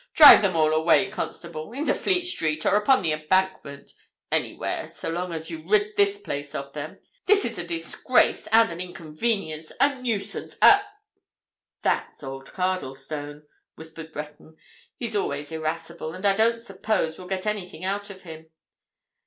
"Drive 0.15 0.41
them 0.41 0.55
all 0.55 0.73
away, 0.73 1.11
constable—into 1.11 1.93
Fleet 1.93 2.25
Street 2.25 2.65
or 2.65 2.75
upon 2.75 3.03
the 3.03 3.11
Embankment—anywhere, 3.13 4.87
so 4.87 5.11
long 5.11 5.31
as 5.31 5.51
you 5.51 5.61
rid 5.69 5.95
this 5.95 6.17
place 6.17 6.55
of 6.55 6.73
them. 6.73 6.99
This 7.27 7.45
is 7.45 7.59
a 7.59 7.63
disgrace, 7.63 8.47
and 8.51 8.71
an 8.71 8.81
inconvenience, 8.81 9.71
a 9.79 10.01
nuisance, 10.01 10.57
a——" 10.59 10.81
"That's 11.83 12.23
old 12.23 12.47
Cardlestone," 12.51 13.43
whispered 13.75 14.11
Breton. 14.11 14.57
"He's 14.97 15.15
always 15.15 15.51
irascible, 15.51 16.15
and 16.15 16.25
I 16.25 16.33
don't 16.33 16.63
suppose 16.63 17.19
we'll 17.19 17.27
get 17.27 17.45
anything 17.45 17.85
out 17.85 18.09
of 18.09 18.23
him. 18.23 18.47